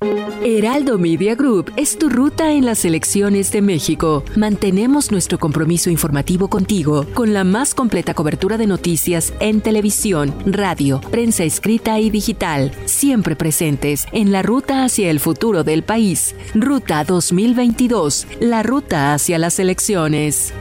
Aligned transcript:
Heraldo 0.00 0.96
Media 0.96 1.34
Group 1.34 1.72
es 1.76 1.98
tu 1.98 2.08
ruta 2.08 2.52
en 2.52 2.64
las 2.64 2.84
elecciones 2.84 3.50
de 3.50 3.62
México. 3.62 4.24
Mantenemos 4.36 5.10
nuestro 5.10 5.38
compromiso 5.38 5.90
informativo 5.90 6.48
contigo 6.48 7.04
con 7.14 7.34
la 7.34 7.42
más 7.42 7.74
completa 7.74 8.14
cobertura 8.14 8.56
de 8.58 8.68
noticias 8.68 9.32
en 9.40 9.60
televisión, 9.60 10.32
radio, 10.46 11.00
prensa 11.00 11.42
escrita 11.42 11.98
y 11.98 12.10
digital, 12.10 12.72
siempre 12.86 13.34
presentes 13.34 14.06
en 14.12 14.30
la 14.30 14.42
ruta 14.42 14.84
hacia 14.84 15.10
el 15.10 15.18
futuro 15.18 15.64
del 15.64 15.82
país. 15.82 16.36
Ruta 16.54 17.02
2022, 17.02 18.28
la 18.38 18.62
ruta 18.62 19.14
hacia 19.14 19.38
las 19.38 19.58
elecciones. 19.58 20.54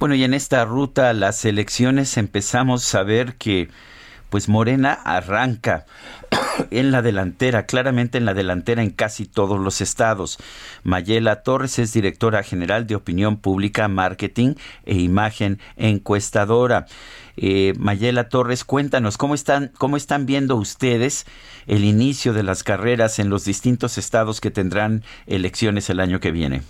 Bueno, 0.00 0.16
y 0.16 0.24
en 0.24 0.34
esta 0.34 0.64
ruta 0.64 1.12
las 1.12 1.44
elecciones 1.44 2.16
empezamos 2.16 2.92
a 2.96 3.04
ver 3.04 3.36
que 3.36 3.68
pues 4.30 4.48
Morena 4.48 4.92
arranca 4.92 5.84
en 6.70 6.90
la 6.90 7.02
delantera, 7.02 7.66
claramente 7.66 8.18
en 8.18 8.24
la 8.24 8.34
delantera 8.34 8.82
en 8.82 8.90
casi 8.90 9.26
todos 9.26 9.58
los 9.58 9.80
estados. 9.80 10.38
Mayela 10.84 11.42
Torres 11.42 11.78
es 11.78 11.92
directora 11.92 12.42
general 12.42 12.86
de 12.86 12.94
Opinión 12.94 13.36
Pública, 13.36 13.88
Marketing 13.88 14.54
e 14.86 14.94
Imagen 14.94 15.58
Encuestadora. 15.76 16.86
Eh, 17.36 17.72
Mayela 17.78 18.28
Torres, 18.28 18.64
cuéntanos 18.64 19.16
cómo 19.16 19.34
están, 19.34 19.72
cómo 19.78 19.96
están 19.96 20.26
viendo 20.26 20.56
ustedes 20.56 21.26
el 21.66 21.84
inicio 21.84 22.32
de 22.32 22.42
las 22.42 22.62
carreras 22.62 23.18
en 23.18 23.30
los 23.30 23.44
distintos 23.44 23.98
estados 23.98 24.40
que 24.40 24.50
tendrán 24.50 25.02
elecciones 25.26 25.90
el 25.90 26.00
año 26.00 26.20
que 26.20 26.30
viene. 26.30 26.62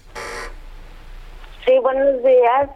Sí, 1.67 1.73
buenos 1.83 2.23
días. 2.23 2.71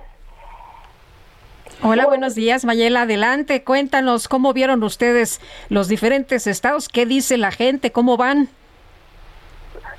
Hola, 1.86 2.06
buenos 2.06 2.34
días, 2.34 2.64
Mayela. 2.64 3.02
Adelante, 3.02 3.62
cuéntanos 3.62 4.26
cómo 4.28 4.52
vieron 4.54 4.82
ustedes 4.82 5.40
los 5.68 5.88
diferentes 5.88 6.46
estados, 6.46 6.88
qué 6.88 7.04
dice 7.04 7.36
la 7.36 7.50
gente, 7.50 7.92
cómo 7.92 8.16
van. 8.16 8.48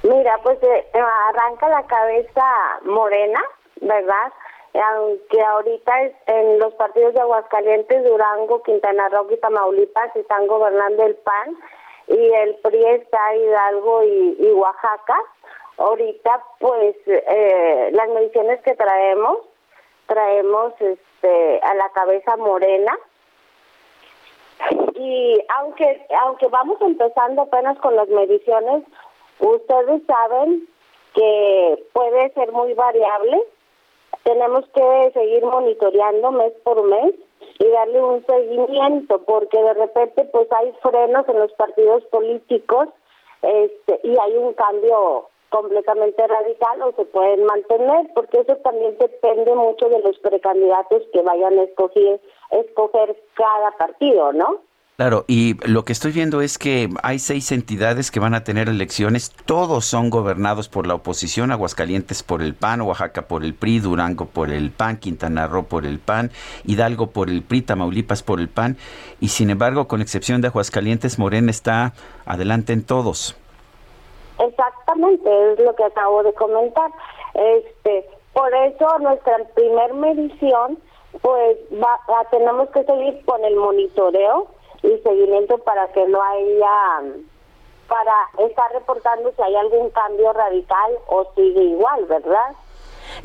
Mira, 0.04 0.38
pues 0.44 0.58
eh, 0.64 0.86
arranca 1.30 1.70
la 1.70 1.84
cabeza 1.86 2.44
morena, 2.86 3.40
¿verdad? 3.82 4.34
Aunque 4.74 5.42
ahorita 5.42 6.02
es- 6.04 6.16
en 6.28 6.60
los 6.60 6.74
partidos 6.74 7.14
de 7.14 7.22
Aguascalientes, 7.22 8.04
Durango, 8.04 8.62
Quintana 8.64 9.08
Roo 9.10 9.28
y 9.32 9.38
Tamaulipas 9.38 10.16
están 10.16 10.48
gobernando 10.48 11.04
el 11.06 11.16
PAN 11.16 11.56
y 12.08 12.18
el 12.34 12.56
PRI 12.64 12.84
está 12.86 13.36
Hidalgo 13.36 14.04
y, 14.04 14.38
y 14.40 14.52
Oaxaca. 14.52 15.18
Ahorita, 15.78 16.42
pues, 16.60 16.96
eh, 17.06 17.90
las 17.94 18.10
mediciones 18.10 18.62
que 18.62 18.76
traemos, 18.76 19.38
traemos 20.08 20.74
este 20.80 21.60
a 21.64 21.74
la 21.76 21.90
cabeza 21.90 22.38
morena. 22.38 22.98
Y 24.96 25.38
aunque 25.58 26.06
aunque 26.22 26.48
vamos 26.48 26.80
empezando 26.82 27.44
apenas 27.44 27.78
con 27.80 27.96
las 27.96 28.08
mediciones 28.08 28.84
ustedes 29.40 30.02
saben 30.08 30.68
que 31.14 31.84
puede 31.94 32.30
ser 32.34 32.52
muy 32.52 32.74
variable. 32.74 33.42
Tenemos 34.24 34.66
que 34.74 35.12
seguir 35.14 35.46
monitoreando 35.46 36.32
mes 36.32 36.54
por 36.64 36.82
mes 36.84 37.14
y 37.60 37.68
darle 37.68 38.02
un 38.02 38.26
seguimiento 38.26 39.22
porque 39.24 39.62
de 39.62 39.74
repente 39.74 40.26
pues 40.26 40.52
hay 40.52 40.74
frenos 40.82 41.28
en 41.30 41.40
los 41.40 41.52
partidos 41.54 42.04
políticos 42.06 42.90
este 43.42 44.00
y 44.04 44.18
hay 44.18 44.36
un 44.38 44.54
cambio 44.54 45.30
completamente 45.56 46.22
radical 46.28 46.82
o 46.82 46.92
se 46.98 47.06
pueden 47.06 47.46
mantener 47.46 48.12
porque 48.14 48.42
eso 48.42 48.58
también 48.58 48.98
depende 49.00 49.56
mucho 49.56 49.88
de 49.88 50.00
los 50.00 50.20
precandidatos 50.20 51.04
que 51.14 51.22
vayan 51.22 51.58
a 51.58 51.64
escoger 51.64 52.20
escoger 52.52 53.16
cada 53.36 53.72
partido, 53.78 54.34
¿no? 54.34 54.62
Claro, 54.98 55.26
y 55.28 55.56
lo 55.68 55.84
que 55.84 55.92
estoy 55.92 56.14
viendo 56.14 56.42
es 56.42 56.58
que 56.58 56.90
hay 57.04 57.20
seis 57.20 57.52
entidades 57.52 58.12
que 58.12 58.22
van 58.22 58.34
a 58.34 58.46
tener 58.46 58.70
elecciones, 58.70 59.30
todos 59.30 59.86
son 59.86 60.10
gobernados 60.10 60.70
por 60.70 60.88
la 60.88 60.96
oposición, 60.96 61.52
Aguascalientes 61.52 62.24
por 62.24 62.42
el 62.42 62.54
PAN, 62.54 62.82
Oaxaca 62.82 63.28
por 63.28 63.44
el 63.44 63.54
PRI, 63.54 63.80
Durango 63.80 64.26
por 64.28 64.52
el 64.52 64.72
PAN, 64.72 64.98
Quintana 64.98 65.48
Roo 65.48 65.66
por 65.66 65.86
el 65.86 66.00
PAN, 66.00 66.32
Hidalgo 66.66 67.12
por 67.12 67.30
el 67.30 67.44
PRI, 67.44 67.64
Tamaulipas 67.64 68.24
por 68.24 68.40
el 68.40 68.48
PAN, 68.48 68.78
y 69.20 69.30
sin 69.30 69.50
embargo, 69.50 69.90
con 69.90 70.02
excepción 70.02 70.40
de 70.40 70.48
Aguascalientes, 70.48 71.20
Morena 71.20 71.52
está 71.52 71.94
adelante 72.26 72.72
en 72.72 72.86
todos. 72.86 73.36
Exactamente, 74.40 75.54
es 75.54 75.60
lo 75.60 75.76
que 75.76 75.84
acabo 75.84 76.24
de 76.24 76.34
comentar. 76.34 76.92
Este, 77.34 78.10
por 78.34 78.54
eso 78.54 79.00
nuestra 79.00 79.38
primer 79.54 79.94
medición, 79.94 80.78
pues 81.22 81.58
va, 81.72 82.00
la 82.08 82.26
tenemos 82.30 82.70
que 82.70 82.84
seguir 82.84 83.24
con 83.26 83.44
el 83.46 83.56
monitoreo 83.56 84.48
y 84.84 84.98
seguimiento 85.00 85.58
para 85.60 85.88
que 85.94 86.06
no 86.08 86.22
haya, 86.22 87.02
para 87.88 88.46
estar 88.48 88.72
reportando 88.74 89.32
si 89.32 89.42
hay 89.42 89.56
algún 89.56 89.90
cambio 89.92 90.34
radical 90.34 90.98
o 91.08 91.26
sigue 91.36 91.64
igual, 91.64 92.06
¿verdad? 92.06 92.56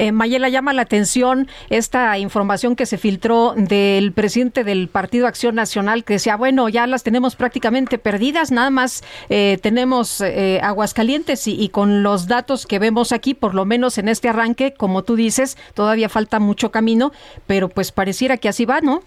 Eh, 0.01 0.13
Mayela 0.13 0.49
llama 0.49 0.73
la 0.73 0.81
atención 0.81 1.47
esta 1.69 2.17
información 2.17 2.75
que 2.75 2.87
se 2.87 2.97
filtró 2.97 3.53
del 3.55 4.15
presidente 4.15 4.65
del 4.65 4.89
Partido 4.89 5.27
Acción 5.27 5.55
Nacional 5.55 6.05
que 6.05 6.15
decía, 6.15 6.39
bueno, 6.39 6.71
ya 6.71 6.87
las 6.87 7.03
tenemos 7.03 7.37
prácticamente 7.37 7.99
perdidas, 7.99 8.51
nada 8.51 8.71
más 8.71 9.05
eh, 9.29 9.59
tenemos 9.61 10.23
eh, 10.23 10.59
Aguascalientes 10.63 11.47
y, 11.47 11.63
y 11.63 11.69
con 11.69 12.03
los 12.03 12.29
datos 12.29 12.67
que 12.67 12.79
vemos 12.79 13.13
aquí, 13.13 13.35
por 13.35 13.55
lo 13.55 13.67
menos 13.67 13.99
en 13.99 14.09
este 14.09 14.31
arranque, 14.31 14.73
como 14.73 15.03
tú 15.03 15.17
dices, 15.17 15.59
todavía 15.75 16.09
falta 16.09 16.41
mucho 16.41 16.71
camino, 16.71 17.13
pero 17.47 17.69
pues 17.69 17.93
pareciera 17.93 18.39
que 18.39 18.49
así 18.49 18.65
va, 18.65 18.81
¿no? 18.81 19.03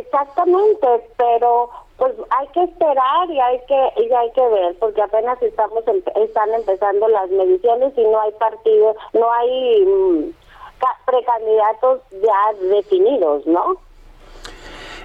Exactamente, 0.00 0.86
pero 1.18 1.68
pues 1.98 2.14
hay 2.30 2.46
que 2.48 2.62
esperar 2.64 3.30
y 3.30 3.40
hay 3.40 3.58
que 3.66 3.92
y 4.02 4.12
hay 4.12 4.30
que 4.32 4.46
ver 4.48 4.76
porque 4.78 5.00
apenas 5.02 5.40
estamos 5.42 5.84
empe- 5.86 6.12
están 6.16 6.52
empezando 6.54 7.08
las 7.08 7.30
mediciones 7.30 7.92
y 7.96 8.04
no 8.04 8.20
hay 8.20 8.32
partido, 8.32 8.94
no 9.14 9.32
hay 9.32 9.84
mm, 9.86 10.30
ca- 10.78 11.00
precandidatos 11.06 12.00
ya 12.22 12.52
definidos, 12.68 13.46
¿no? 13.46 13.76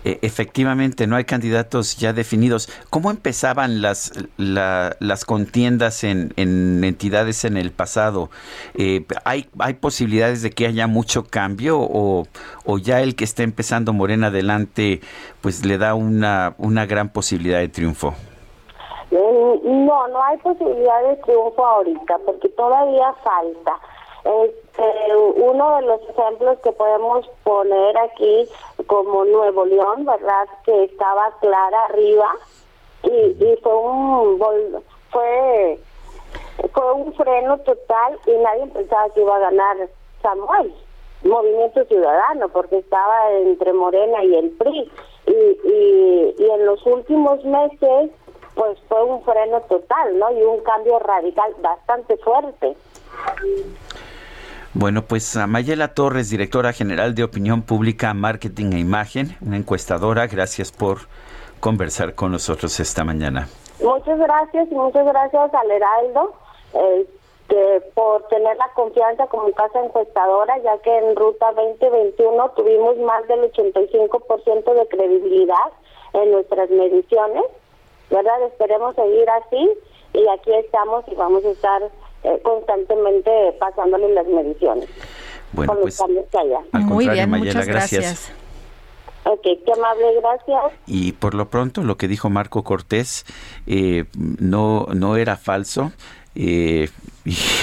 Eh, 0.04 0.18
efectivamente, 0.24 1.06
no 1.06 1.16
hay 1.16 1.26
candidatos 1.26 1.98
ya 1.98 2.12
definidos. 2.12 2.70
¿Cómo 2.90 3.12
empezaban 3.12 3.82
las, 3.82 4.12
la- 4.38 4.96
las 5.00 5.26
contiendas 5.26 6.04
en, 6.04 6.34
en 6.38 6.84
entidades 6.84 7.46
en 7.46 7.56
el 7.56 7.72
pasado? 7.72 8.30
Eh, 8.74 9.06
¿hay, 9.26 9.48
¿Hay 9.60 9.76
posibilidades 9.76 10.42
de 10.42 10.50
que 10.50 10.66
haya 10.66 10.88
mucho 10.88 11.26
cambio 11.26 11.80
o, 11.80 12.28
o 12.66 12.78
ya 12.80 13.02
el 13.02 13.16
que 13.16 13.24
está 13.24 13.44
empezando 13.44 13.94
Morena 13.94 14.28
adelante 14.28 15.02
pues 15.42 15.66
le 15.66 15.78
da 15.78 15.94
una, 15.94 16.56
una 16.58 16.86
gran 16.88 17.10
posibilidad 17.10 17.60
de 17.60 17.68
triunfo? 17.70 18.16
Mm, 19.12 19.86
No, 19.86 20.08
no 20.08 20.24
hay 20.24 20.38
posibilidad 20.40 21.04
de 21.10 21.16
triunfo 21.18 21.66
ahorita 21.66 22.18
porque 22.26 22.50
todavía 22.50 23.14
falta. 23.24 23.78
Este, 24.72 25.16
uno 25.16 25.76
de 25.78 25.82
los 25.84 26.02
ejemplos 26.10 26.58
que 26.60 26.72
podemos 26.72 27.28
poner 27.44 27.98
aquí 27.98 28.48
como 28.88 29.26
Nuevo 29.26 29.66
León, 29.66 30.06
¿verdad? 30.06 30.48
Que 30.66 30.86
estaba 30.86 31.32
clara 31.42 31.86
arriba 31.86 32.30
y, 33.04 33.58
fue 33.62 33.76
un 33.76 34.84
fue 35.12 35.80
fue 36.74 36.94
un 36.94 37.14
freno 37.14 37.58
total 37.60 38.18
y 38.26 38.32
nadie 38.32 38.68
pensaba 38.68 39.10
que 39.10 39.22
iba 39.22 39.36
a 39.36 39.40
ganar 39.40 39.78
Samuel, 40.22 40.74
Movimiento 41.24 41.84
Ciudadano, 41.86 42.48
porque 42.50 42.78
estaba 42.78 43.32
entre 43.32 43.74
Morena 43.74 44.24
y 44.24 44.36
el 44.36 44.52
PRI. 44.52 44.92
Y, 45.28 45.32
y, 45.32 46.36
y 46.38 46.50
en 46.50 46.66
los 46.66 46.86
últimos 46.86 47.44
meses, 47.44 48.12
pues 48.56 48.80
fue 48.88 49.04
un 49.04 49.22
freno 49.24 49.62
total, 49.62 50.18
¿no? 50.18 50.32
Y 50.32 50.44
un 50.44 50.62
cambio 50.62 51.00
radical 51.00 51.54
bastante 51.62 52.18
fuerte. 52.18 52.76
Bueno, 54.74 55.02
pues 55.04 55.36
Mayela 55.36 55.94
Torres, 55.94 56.30
directora 56.30 56.72
general 56.72 57.14
de 57.14 57.26
Opinión 57.26 57.62
Pública, 57.62 58.14
Marketing 58.14 58.72
e 58.72 58.80
Imagen, 58.80 59.36
una 59.46 59.58
encuestadora, 59.58 60.28
gracias 60.28 60.72
por 60.72 61.00
conversar 61.60 62.16
con 62.16 62.32
nosotros 62.32 62.80
esta 62.80 63.04
mañana. 63.04 63.50
Muchas 63.82 64.18
gracias 64.18 64.72
y 64.72 64.76
muchas 64.76 65.06
gracias 65.06 65.54
al 65.54 65.72
Heraldo 65.72 66.34
este, 66.74 67.82
por 67.94 68.28
tener 68.30 68.56
la 68.56 68.70
confianza 68.74 69.28
como 69.28 69.52
casa 69.52 69.84
encuestadora, 69.84 70.58
ya 70.60 70.78
que 70.78 70.98
en 71.00 71.18
Ruta 71.18 71.52
2021 71.52 72.52
tuvimos 72.52 72.98
más 73.00 73.28
del 73.28 73.52
85% 73.52 74.74
de 74.74 74.88
credibilidad 74.88 75.72
en 76.14 76.32
nuestras 76.32 76.70
mediciones, 76.70 77.44
¿verdad? 78.10 78.42
Esperemos 78.44 78.96
seguir 78.96 79.30
así 79.30 79.70
y 80.14 80.28
aquí 80.30 80.54
estamos 80.54 81.04
y 81.10 81.16
vamos 81.16 81.44
a 81.44 81.50
estar 81.50 81.82
eh, 82.24 82.40
constantemente 82.44 83.32
pasándole 83.60 84.14
las 84.14 84.28
mediciones. 84.28 84.88
Bueno, 85.54 85.74
con 85.74 85.82
pues, 85.82 86.00
los 86.00 86.08
cambios 86.08 86.26
que 86.32 86.38
haya. 86.38 86.60
Muy 86.86 87.10
bien, 87.10 87.30
Mayela, 87.30 87.54
muchas 87.54 87.68
gracias. 87.68 88.32
Ok, 89.24 89.44
qué 89.44 89.72
amable, 89.74 90.06
gracias. 90.20 90.80
Y 90.88 91.12
por 91.12 91.36
lo 91.36 91.50
pronto, 91.50 91.84
lo 91.84 91.96
que 91.98 92.08
dijo 92.08 92.30
Marco 92.30 92.64
Cortés 92.64 93.26
eh, 93.68 94.06
no, 94.16 94.88
no 94.94 95.16
era 95.16 95.38
falso. 95.38 95.92
Eh, 96.36 96.90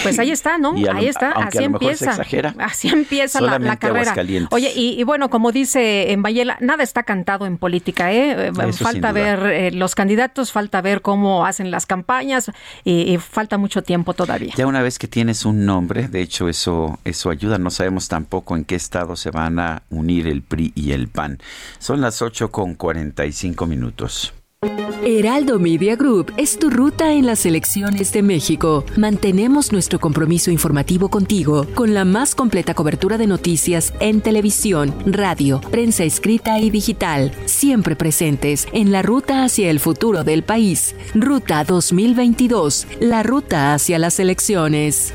pues 0.03 0.19
ahí 0.19 0.31
está, 0.31 0.59
¿no? 0.59 0.75
Ahí 0.93 1.07
está, 1.07 1.33
así 1.33 1.65
empieza. 1.65 2.17
así 2.59 2.89
empieza 2.89 3.41
la, 3.41 3.59
la, 3.59 3.77
carrera. 3.77 4.15
Oye, 4.51 4.73
y, 4.75 5.03
bueno, 5.03 5.31
como 5.31 5.51
dice 5.53 6.13
en 6.13 6.23
Bayela, 6.23 6.57
nada 6.61 6.85
está 6.85 7.03
cantado 7.03 7.47
en 7.47 7.59
política, 7.59 8.13
¿eh? 8.13 8.51
eh 8.57 8.73
falta 8.73 9.11
ver 9.13 9.47
eh, 9.47 9.71
los 9.73 9.95
candidatos, 9.95 10.53
falta 10.53 10.81
ver 10.81 11.03
cómo 11.03 11.45
hacen 11.45 11.71
las 11.71 11.87
campañas 11.87 12.51
y, 12.85 13.19
falta 13.19 13.59
mucho 13.59 13.83
tiempo 13.83 14.15
todavía. 14.15 14.53
Ya 14.57 14.67
una 14.67 14.83
vez 14.83 14.99
que 14.99 15.09
tienes 15.09 15.45
un 15.45 15.67
nombre, 15.67 16.09
de 16.09 16.21
hecho 16.23 16.49
eso 16.49 16.99
eso 17.05 17.31
ayuda, 17.31 17.59
no 17.59 17.71
sabemos 17.71 18.09
tampoco 18.09 18.57
en 18.57 18.65
qué 18.65 18.77
estado 18.77 19.17
se 19.17 19.31
van 19.31 19.59
a 19.59 19.83
unir 19.91 20.29
el 20.29 20.43
PRI 20.43 20.73
y 20.75 20.93
el 20.93 21.09
PAN. 21.09 21.39
Son 21.79 22.01
las 22.01 22.23
8 22.23 22.51
con 22.51 22.75
45 22.75 23.67
minutos. 23.67 24.35
Heraldo 24.61 25.61
Media 25.61 25.95
Group 25.95 26.33
es 26.37 26.59
tu 26.59 26.69
ruta 26.69 27.13
en 27.13 27.27
las 27.27 27.47
elecciones 27.47 28.13
de 28.13 28.23
México. 28.23 28.85
Mantenemos 28.97 29.71
nuestro 29.71 30.01
compromiso 30.01 30.51
informativo 30.51 31.11
contigo 31.11 31.65
con 31.77 31.95
la 31.95 32.05
más 32.05 32.35
completa 32.35 32.75
cobertura 32.75 33.19
de 33.19 33.29
noticias 33.29 33.95
en 34.01 34.21
televisión, 34.21 34.93
radio, 35.07 35.61
prensa 35.71 36.03
escrita 36.03 36.59
y 36.59 36.71
digital, 36.71 37.31
siempre 37.47 37.95
presentes 37.95 38.67
en 38.73 38.91
la 38.91 39.03
ruta 39.03 39.45
hacia 39.45 39.71
el 39.71 39.79
futuro 39.79 40.25
del 40.25 40.43
país. 40.43 40.97
Ruta 41.15 41.63
2022, 41.63 42.89
la 42.99 43.23
ruta 43.23 43.75
hacia 43.75 44.01
las 44.01 44.19
elecciones. 44.19 45.15